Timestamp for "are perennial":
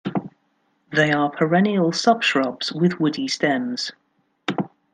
1.11-1.91